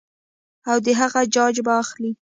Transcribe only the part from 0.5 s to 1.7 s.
او د هغې جاج